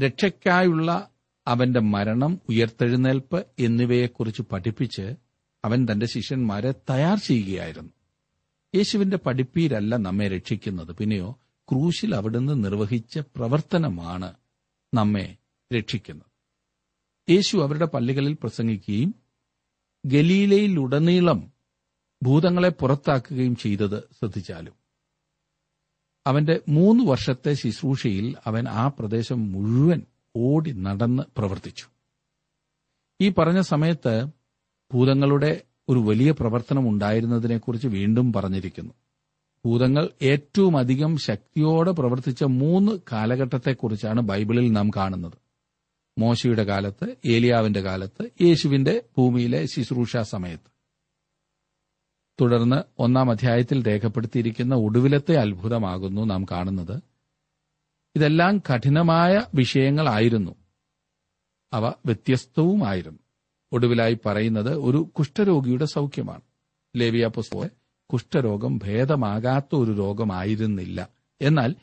[0.02, 1.10] രക്ഷയ്ക്കായുള്ള
[1.46, 5.14] അവന്റെ മരണം ഉയർത്തെഴുന്നേൽപ്പ് എന്നിവയെക്കുറിച്ച് പഠിപ്പിച്ച്
[5.64, 7.92] അവൻ തന്റെ ശിഷ്യന്മാരെ തയ്യാർ ചെയ്യുകയായിരുന്നു.
[8.74, 10.96] യേശുവിന്റെ പഠിപ്പീരല്ല നമ്മെ രക്ഷിക്കുന്നത്.
[10.96, 11.38] പിന്നെയോ
[11.70, 14.34] ക്രൂശിൽ അവിടുന്ന് നിർവഹിച്ച പ്രവർത്തനമാണ്
[14.94, 15.36] നമ്മെ
[15.76, 16.28] രക്ഷിക്കുന്നത്.
[17.30, 19.14] യേശു അവരുടെ പള്ളികളിൽ പ്രസംഗിക്കുകയും
[20.06, 21.57] ഗലീലയിലുടനീളം
[22.22, 24.74] ഭൂതങ്ങളെ പുറത്താക്കുകയും ചെയ്തത് ശ്രദ്ധിച്ചാലും.
[26.26, 30.02] അവന്റെ മൂന്ന് വർഷത്തെ ശുശ്രൂഷയിൽ അവൻ ആ പ്രദേശം മുഴുവൻ
[30.36, 31.86] ഓടി നടന്ന് പ്രവർത്തിച്ചു.
[33.20, 34.26] ഈ പറഞ്ഞ സമയത്ത്
[34.92, 38.94] ഭൂതങ്ങളുടെ ഒരു വലിയ പ്രവർത്തനം ഉണ്ടായിരുന്നതിനെക്കുറിച്ച് വീണ്ടും പറഞ്ഞിരിക്കുന്നു.
[39.66, 45.32] ഭൂതങ്ങൾ ഏറ്റവും അധികം ശക്തിയോടെ പ്രവർത്തിച്ച മൂന്ന് കാലഘട്ടത്തെക്കുറിച്ചാണ് ബൈബിളിൽ നാം കാണുന്നത്.
[46.18, 50.77] മോശയുടെ കാലത്ത് ഏലിയാവിന്റെ കാലത്ത് യേശുവിന്റെ ഭൂമിയിലെ ശുശ്രൂഷ സമയത്ത്.
[52.40, 57.02] തുടർന്ന് ഒന്നാം അധ്യായത്തിൽ രേഖപ്പെടുത്തിയിരിക്കുന്ന ഒടുവിലത്തെ അത്ഭുതമാകുന്നു നാം കാണുന്നത്.
[58.16, 60.54] ഇതെല്ലാം കഠിനമായ വിഷയങ്ങളായിരുന്നു.
[61.72, 63.18] അവ വ്യത്യസ്തവുമായിരുന്നു.
[63.72, 66.40] ഒടുവിലായി പറയുന്നത് ഒരു കുഷ്ഠരോഗിയുടെ സൗഖ്യമാണ്.
[66.96, 67.68] ലേവിയ പുസ്തകം
[68.12, 71.08] കുഷ്ഠരോഗം ഭേദമാകാത്ത ഒരു രോഗമായിരുന്നില്ല.
[71.42, 71.74] എന്നാൽ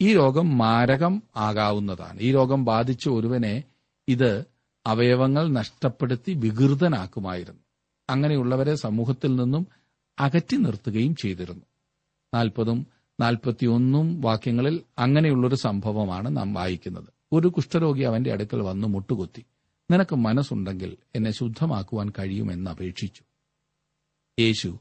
[0.00, 2.20] ഈ രോഗം മാരകം ആകാവുന്നതാണ്.
[2.20, 3.64] ഈ രോഗം ബാധിച്ച ഒരുവനെ
[4.08, 4.44] ഇത്
[4.86, 7.60] അവയവങ്ങൾ നഷ്ടപ്പെടുത്തി വികൃതനാക്കുമായിരുന്നു.
[8.10, 9.66] അങ്ങനെയുള്ളവരെ സമൂഹത്തിൽ നിന്നും
[10.18, 11.66] അകറ്റി നിർത്തുകയും ചെയ്തിരുന്നു.
[12.34, 12.86] നാൽപ്പതും
[13.20, 17.08] നാൽപ്പത്തിയൊന്നും വാക്യങ്ങളിൽ അങ്ങനെയുള്ളൊരു സംഭവമാണ് നാം വായിക്കുന്നത്.
[17.32, 19.44] ഒരു കുഷ്ഠരോഗി അവന്റെ അടുക്കൽ വന്ന് മുട്ടുകുത്തി.
[19.90, 23.22] നിനക്ക് മനസ്സുണ്ടെങ്കിൽ എന്നെ ശുദ്ധമാക്കുവാൻ കഴിയുമെന്ന് അപേക്ഷിച്ചു.
[24.38, 24.80] യേശു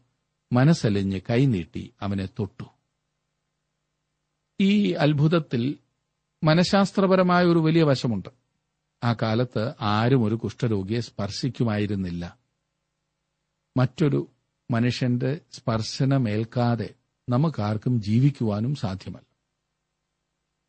[0.54, 2.64] മനസ്സലിഞ്ഞ് കൈനീട്ടി അവനെ തൊട്ടു.
[4.62, 5.78] ഈ അത്ഭുതത്തിൽ
[6.44, 8.30] മനഃശാസ്ത്രപരമായ ഒരു വലിയ വശമുണ്ട്.
[9.04, 12.38] ആ കാലത്ത് ആരും ഒരു കുഷ്ഠരോഗിയെ സ്പർശിക്കുമായിരുന്നില്ല.
[13.78, 14.30] മറ്റൊരു
[14.72, 16.90] മനുഷ്യന്റെ സ്പർശനമേൽക്കാതെ
[17.30, 19.36] നമുക്കാർക്കും ജീവിക്കുവാനും സാധ്യമല്ല.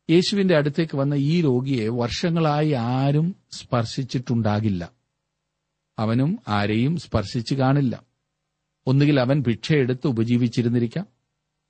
[0.09, 4.91] യേശുവിന്റെ അടുത്തേക്ക് വന്ന ഈ രോഗിയെ വർഷങ്ങളായി ആരും സ്പർശിച്ചിട്ടുണ്ടാകില്ല.
[5.99, 8.03] അവനും ആരെയും സ്പർശിച്ചു കാണില്ല.
[8.87, 11.05] ഒന്നുകിൽ അവൻ ഭിക്ഷയെടുത്ത് ഉപജീവിച്ചിരുന്നിരിക്കാം.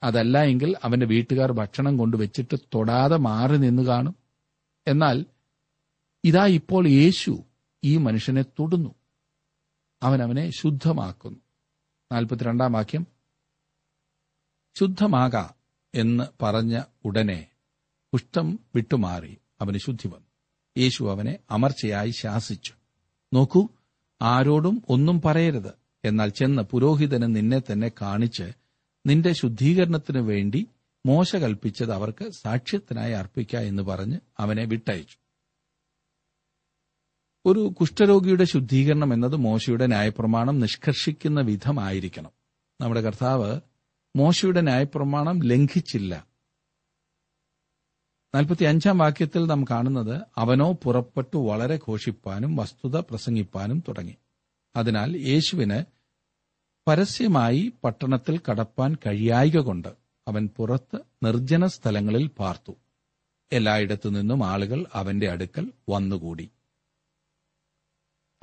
[0.04, 4.16] അതല്ല എങ്കിൽ അവന്റെ വീട്ടുകാർ ഭക്ഷണം കൊണ്ടുവച്ചിട്ട് തൊടാതെ മാറി നിന്ന് കാണും.
[4.88, 5.26] എന്നാൽ
[6.24, 7.44] ഇതാ ഇപ്പോൾ യേശു
[7.84, 8.96] ഈ മനുഷ്യനെ തൊടുന്നു.
[10.04, 11.40] അവൻ അവനെ ശുദ്ധമാക്കുന്നു.
[12.12, 13.08] നാൽപ്പത്തിരണ്ടാം വാക്യം.
[14.80, 15.50] ശുദ്ധമാക
[15.96, 17.48] എന്ന് പറഞ്ഞ ഉടനെ
[18.14, 20.26] കുഷ്ഠം വിട്ടുമാറി അവന് ശുദ്ധി വന്നു.
[20.78, 22.74] യേശു അവനെ അമർച്ചയായി ശാസിച്ചു.
[23.34, 23.68] നോക്കൂ
[24.22, 25.74] ആരോടും ഒന്നും പറയരുത്.
[26.06, 28.52] എന്നാൽ ചെന്ന് പുരോഹിതന് നിന്നെ തന്നെ കാണിച്ച്
[29.08, 30.68] നിന്റെ ശുദ്ധീകരണത്തിനു വേണ്ടി
[31.06, 35.27] മോശ കൽപ്പിച്ചത് അവർക്ക് സാക്ഷ്യത്തിനായി അർപ്പിക്ക എന്ന് പറഞ്ഞ് അവനെ വിട്ടയച്ചു.
[37.48, 42.30] ഒരു കുഷ്ഠരോഗിയുടെ ശുദ്ധീകരണം എന്നത് മോശയുടെ ന്യായപ്രമാണം നിഷ്കർഷിക്കുന്ന വിധമായിരിക്കണം.
[42.82, 43.60] നമ്മുടെ കർത്താവ്
[44.16, 46.28] മോശയുടെ ന്യായപ്രമാണം ലംഘിച്ചില്ല.
[48.36, 54.16] നാൽപ്പത്തി അഞ്ചാം വാക്യത്തിൽ നാം കാണുന്നത് അവനോ പുറപ്പെട്ടു വളരെ ഘോഷിപ്പാനും വസ്തുത പ്രസംഗിപ്പാനും തുടങ്ങി.
[54.76, 55.84] അതിനാൽ യേശുവിന്
[56.88, 59.90] പരസ്യമായി പട്ടണത്തിൽ കടപ്പാൻ കഴിയായിക കൊണ്ട്
[60.28, 62.74] അവൻ പുറത്ത് നിർജന സ്ഥലങ്ങളിൽ പാർത്തു.
[63.52, 66.50] എല്ലായിടത്തു നിന്നും ആളുകൾ അവന്റെ അടുക്കൽ വന്നുകൂടി.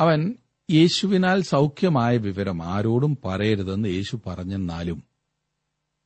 [0.00, 0.35] അവൻ
[0.70, 5.02] യേശുവിനാൽ സൗഖ്യമായ വിവരം ആരോടും പറയരുതെന്ന് യേശു പറഞ്ഞെന്നാലും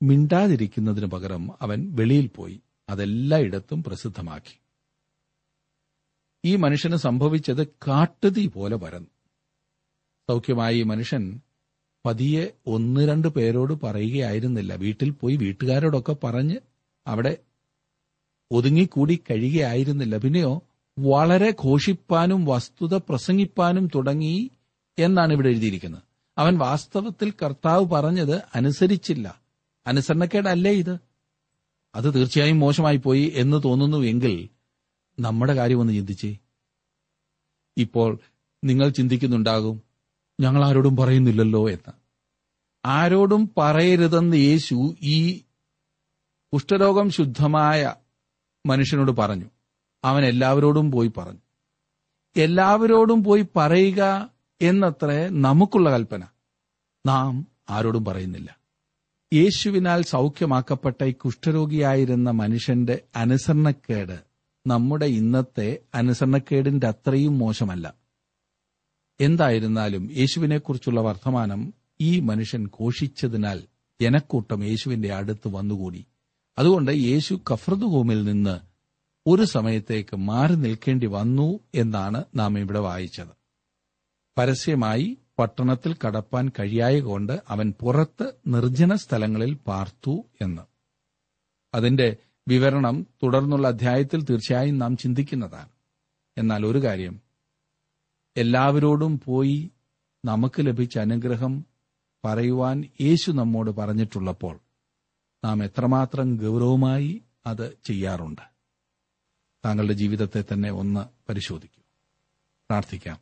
[0.03, 2.63] മിണ്ടാതിരിക്കുന്നതിനു പകരം അവൻ വെളിയിൽ പോയി.
[2.89, 4.61] അതെല്ലായിടത്തും പ്രസിദ്ധമാക്കി.
[6.45, 9.09] ഈ മനുഷ്യന് സംഭവിച്ചത് കാട്ടുതീ പോലെ പരന്നു.
[10.29, 11.41] സൗഖ്യമായ ഈ മനുഷ്യൻ
[12.07, 14.75] പതിയെ ഒന്ന് രണ്ട് പേരോട് പറയുകയായിരുന്നില്ല.
[14.75, 16.57] വീട്ടിൽ പോയി വീട്ടുകാരോടൊക്കെ പറഞ്ഞ്
[17.07, 17.39] അവിടെ
[18.51, 20.17] ഒതുങ്ങിക്കൂടി കഴിയുകയായിരുന്നില്ല.
[20.17, 20.68] പിന്നെയോ
[20.99, 24.51] വളരെ ഘോഷിപ്പാനും വസ്തുത പ്രസംഗിപ്പാനും തുടങ്ങി
[24.99, 26.03] എന്നാണ് ഇവിടെ എഴുതിയിരിക്കുന്നത്.
[26.39, 29.43] അവൻ വാസ്തവത്തിൽ കർത്താവ് പറഞ്ഞത് അനുസരിച്ചില്ല.
[29.87, 30.99] അനുസരണക്കേടല്ലേ ഇത്?
[31.95, 34.49] അത് തീർച്ചയായും മോശമായി പോയി എന്ന് തോന്നുന്നുവെങ്കിൽ
[35.21, 36.37] നമ്മുടെ കാര്യം ഒന്ന് ചിന്തിച്ചേ.
[37.77, 38.19] ഇപ്പോൾ
[38.65, 39.83] നിങ്ങൾ ചിന്തിക്കുന്നുണ്ടാകും
[40.41, 41.93] ഞങ്ങൾ ആരോടും പറയുന്നില്ലല്ലോ എന്ന്.
[42.85, 45.43] ആരോടും പറയരുതെന്ന് യേശു ഈ
[46.53, 47.95] കുഷ്ഠരോഗം ശുദ്ധമായ
[48.67, 49.47] മനുഷ്യനോട് പറഞ്ഞു.
[50.05, 51.41] അവൻ എല്ലാവരോടും പോയി പറഞ്ഞു.
[52.37, 54.31] എല്ലാവരോടും പോയി പറയുക
[54.63, 56.25] എന്നത്രേ നമുക്കുള്ള കൽപ്പന.
[57.07, 58.59] നാം ആരോടും പറയുന്നില്ല.
[59.35, 64.21] യേശുവിനാൽ സൗഖ്യമാക്കപ്പെട്ട ഈ കുഷ്ഠരോഗിയായിരുന്ന മനുഷ്യന്റെ അനുസരണക്കേട്
[64.67, 67.95] നമ്മുടെ ഇന്നത്തെ അനുസരണക്കേടിന്റെ അത്രയും മോശമല്ല.
[69.21, 73.63] എന്തായിരുന്നാലും യേശുവിനെക്കുറിച്ചുള്ള വർത്തമാനം ഈ മനുഷ്യൻ ഘോഷിച്ചതിനാൽ
[74.01, 76.07] ജനക്കൂട്ടം യേശുവിന്റെ അടുത്ത് വന്നുകൂടി.
[76.59, 78.68] അതുകൊണ്ട് യേശു കഫ്രദുഹോമിൽ നിന്ന്
[79.31, 83.29] ഒരു സമയത്തേക്ക് മാറി നിൽക്കേണ്ടി വന്നു എന്നാണ് നാം ഇവിടെ വായിച്ചത്.
[84.39, 90.63] പരസ്യമായി പട്ടണത്തിൽ കടപ്പാൻ കഴിയായ കൊണ്ട് അവൻ പുറത്ത് നിർജന സ്ഥലങ്ങളിൽ പാർത്തു എന്ന്.
[91.75, 92.17] അതിന്റെ
[92.49, 95.69] വിവരണം തുടർന്നുള്ള അധ്യായത്തിൽ തീർച്ചയായും നാം ചിന്തിക്കുന്നതാണ്.
[96.39, 97.21] എന്നാൽ ഒരു കാര്യം
[98.37, 99.71] എല്ലാവരോടും പോയി
[100.25, 101.65] നമുക്ക് ലഭിച്ച അനുഗ്രഹം
[102.25, 104.61] പറയുവാൻ യേശു നമ്മോട് പറഞ്ഞിട്ടുള്ളപ്പോൾ
[105.45, 108.58] നാം എത്രമാത്രം ഗൗരവമായി അത് ചെയ്യാറുണ്ട്.
[109.65, 111.83] താങ്കളുടെ ജീവിതത്തെ തന്നെ ഒന്ന് പരിശോധിക്കൂ.
[112.71, 113.19] പ്രാർത്ഥിക്കാം.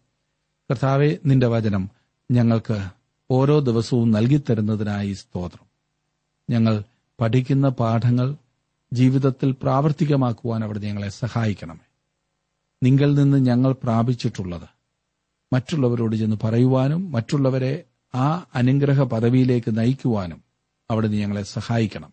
[0.71, 1.91] കർത്താവെ നിന്റെ വചനം
[2.31, 2.89] ഞങ്ങൾക്ക്
[3.31, 5.67] ഓരോ ദിവസവും നൽകിത്തരുന്നതിനായി സ്തോത്രം.
[6.51, 6.83] ഞങ്ങൾ
[7.21, 8.37] പഠിക്കുന്ന പാഠങ്ങൾ
[8.93, 11.87] ജീവിതത്തിൽ പ്രാവർത്തികമാക്കുവാൻ അവിടെ ഞങ്ങളെ സഹായിക്കണമേ.
[12.83, 14.69] നിങ്ങൾ നിന്ന് ഞങ്ങൾ പ്രാപിച്ചിട്ടുള്ളത്
[15.53, 20.45] മറ്റുള്ളവരോട് ചെന്ന് പറയുവാനും മറ്റുള്ളവരെ ആ അനുഗ്രഹ പദവിയിലേക്ക് നയിക്കുവാനും
[20.91, 22.13] അവിടെ ഞങ്ങളെ സഹായിക്കണം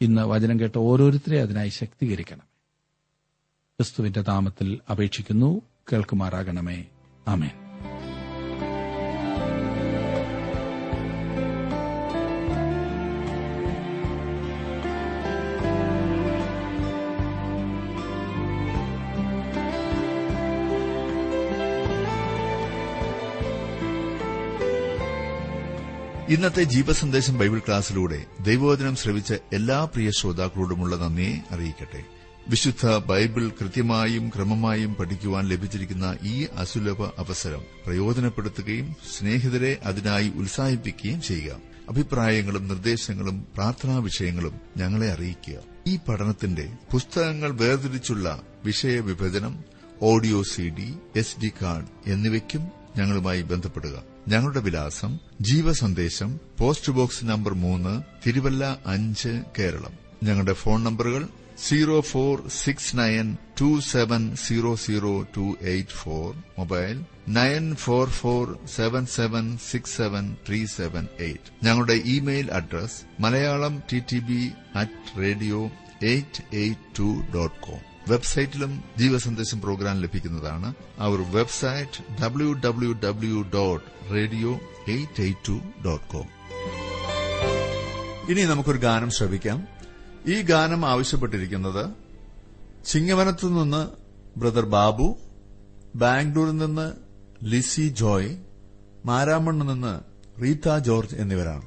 [0.00, 2.51] ഇന്ന് വചനം കേട്ട ഓരോരുത്തരെ അതിനായി ശക്തീകരിക്കണം
[3.82, 5.62] ക്രിസ്തുവിന്റെ നാമത്തിൽ അപേക്ഷിക്കുന്നു.
[5.92, 6.84] കേൾക്കുമാറാകണമേ.
[7.28, 7.50] ആമേൻ.
[26.28, 32.21] ഇന്നത്തെ ജീവസന്ദേശം ബൈബിൾ ക്ലാസ്സിലൂടെ ദൈവവചനം ശ്രവിച്ച എല്ലാ പ്രിയ ശ്രോതാക്കളോടുമുള്ള നന്ദിയെ അറിയിക്കട്ടെ.
[32.48, 41.56] വിശുദ്ധ ബൈബിൾ കൃത്യമായും ക്രമമായും പഠിക്കുവാൻ ലഭിച്ചിരിക്കുന്ന ഈ അസുലഭ അവസരം പ്രയോജനപ്പെടുത്തുകയും സ്നേഹിതരെ അതിനായി ഉത്സാഹിപ്പിക്കുകയും ചെയ്യുക.
[41.88, 45.54] അഭിപ്രായങ്ങളും നിർദ്ദേശങ്ങളും പ്രാർത്ഥനാ വിഷയങ്ങളും ഞങ്ങളെ അറിയിക്കുക.
[45.86, 49.64] ഈ പഠനത്തിന്റെ പുസ്തകങ്ങൾ വേർതിരിച്ചുള്ള വിഷയവിഭജനം
[50.02, 54.02] audio C D S D card എന്നിവയ്ക്കും ഞങ്ങളുമായി ബന്ധപ്പെടുക.
[54.28, 59.92] ഞങ്ങളുടെ വിലാസം ജീവസന്ദേശം പോസ്റ്റ് ബോക്സ് നമ്പർ മൂന്ന് തിരുവല്ല അഞ്ച് കേരളം.
[60.22, 61.28] ഞങ്ങളുടെ ഫോൺ നമ്പറുകൾ
[61.62, 63.26] zero four six nine
[63.60, 70.36] two seven zero zero two eight four mobile nine four four seven seven six seven
[70.48, 75.70] three seven eight ഞങ്ങളുടെ email address Malayalam T T B at radio
[76.02, 80.74] eight eight two dot com വെബ്സൈറ്റിലും ജീവസന്ദേശം programme ലഭിക്കുന്നതാണ്.
[80.98, 86.28] അവർ website W W W dot radio eight eight two dot com
[88.28, 89.60] ഇനി നമുക്കൊരു ഗാനം ശ്രവിക്കാം.
[90.26, 91.90] ഈ ഗാനം ആവശ്യപ്പെട്ടിരിക്കുന്നത്
[92.86, 93.88] ചിങ്ങവനത്തു നിന്ന്
[94.38, 95.16] ബ്രദർ ബാബു
[95.94, 96.92] ബാംഗ്ലൂരിൽ നിന്ന്
[97.42, 98.36] ലിസി ജോയ്
[99.06, 100.00] മാരാമണ്ണിൽ നിന്ന്
[100.42, 101.62] റീത്ത ജോർജ് എന്നിവരാണ്.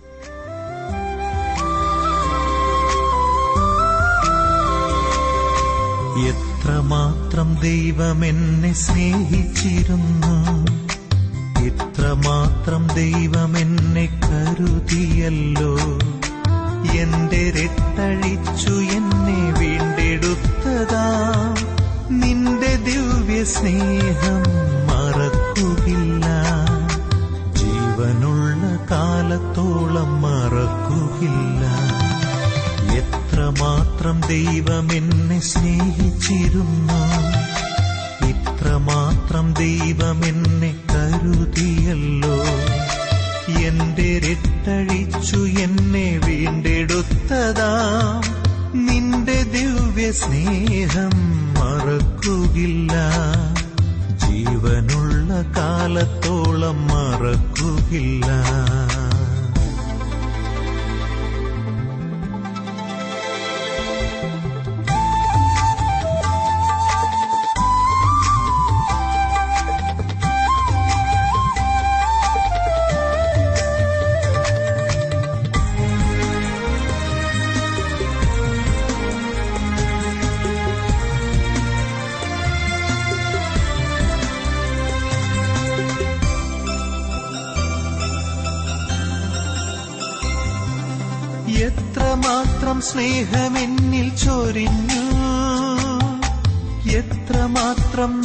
[6.27, 10.35] എത്രമാത്രം ദൈവം എന്നെ സ്നേഹിച്ചിരുന്നു.
[11.65, 15.75] എത്രമാത്രം ദൈവം എന്നെ കരുതിയല്ലോ.
[16.91, 21.07] എന്റെ രട്ടഴിച്ചു എന്നെ വീണ്ടെടുത്തതാ.
[22.11, 24.41] നിന്റെ ദിവ്യ സ്നേഹം
[24.87, 26.25] മറക്കുകില്ല.
[27.53, 31.65] ജീവനുള്ള കാലത്തോളം മറക്കുകില്ല.
[32.95, 37.01] എത്രമാത്രം ദൈവം എന്നെ സ്നേഹിച്ചിരുന്നു
[38.27, 42.74] ഇത്രമാത്രം ദൈവം എന്നെ കരുതിയല്ലോ.
[43.49, 47.71] എന്റെ രട്ടഴിച്ചു എന്നെ വീണ്ടെടുത്തതാ.
[48.75, 51.11] നിന്റെ ദിവ്യ സ്നേഹം
[51.53, 52.93] മറക്കുകില്ല.
[54.25, 58.25] ജീവനുള്ള കാലത്തോളം മറക്കുകയില്ല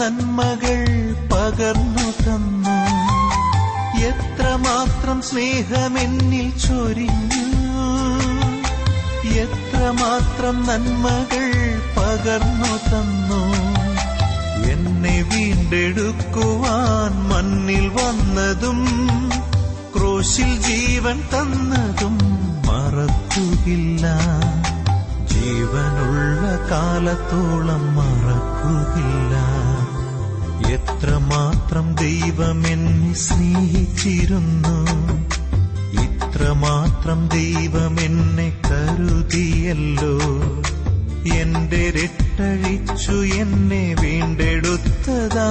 [0.00, 0.80] നന്മകൾ
[1.32, 2.76] പകർന്നു തന്നു.
[4.00, 7.46] എത്രമാത്രം സ്നേഹമെന്നിൽ ചൊരിഞ്ഞു.
[9.28, 11.52] എത്രമാത്രം നന്മകൾ
[11.96, 13.42] പകർന്നു തന്നു.
[14.70, 18.86] എന്നെ വീണ്ടെടുക്കുവാൻ മണ്ണിൽ വന്നതും
[19.96, 22.18] ക്രോശിൽ ജീവൻ തന്നതും
[22.66, 24.06] മറക്കുകില്ല.
[25.26, 29.69] ജീവനുള്ള കാലത്തോളം മറക്കുകയില്ല
[30.68, 34.86] എത്രമാത്രം ദൈവമെന്നെ സ്നേഹിച്ചിരുന്നു.
[36.02, 40.18] ഇത്രമാത്രം ദൈവമെന്നെ കരുതിയല്ലോ.
[41.34, 45.50] എന്റെ രട്ടഴിച്ചു എന്നെ വീണ്ടെടുത്തതാ.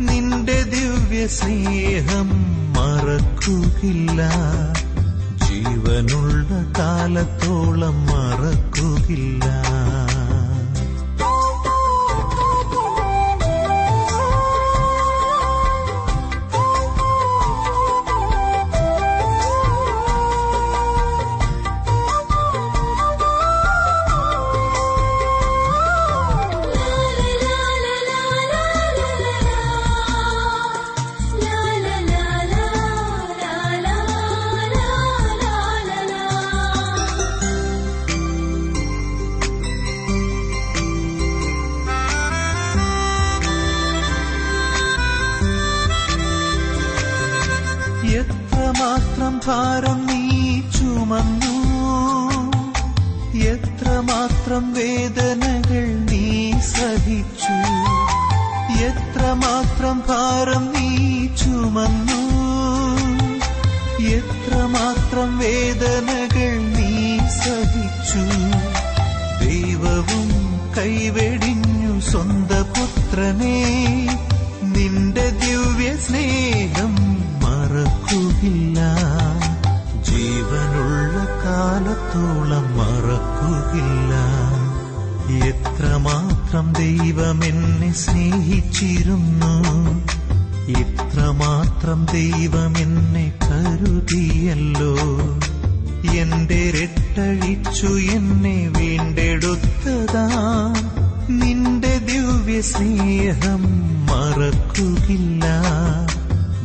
[0.00, 2.28] നിന്റെ ദിവ്യ സ്നേഹം
[2.72, 4.30] മറക്കുകില്ല.
[5.46, 9.44] ജീവനുള്ള കാലത്തോളം മറക്കുകയില്ല
[83.74, 84.14] മറക്കുകയില്ല
[85.44, 89.62] എത്രമാത്രം ദൈവം എന്നെ സ്നേഹിച്ചിരുന്നു.
[90.80, 94.96] ഇത്രമാത്രം ദൈവം എന്നെ കരുതിയല്ലോ.
[96.14, 100.28] എന്റെ രട്ടഴിച്ചു എന്നെ വീണ്ടെടുത്തതാ.
[101.30, 103.62] നിന്റെ ദിവ്യ സ്നേഹം
[104.06, 105.44] മറക്കുകില്ല.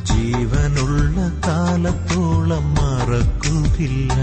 [0.04, 4.14] ജീവനുള്ള കാലത്തോളം മറക്കുകയില്ല